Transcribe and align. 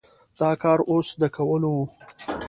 دا 0.39 0.49
کار 0.61 0.79
اوس 0.91 1.07
د 1.21 1.23
کولو 1.35 1.69
و؟ 1.77 1.83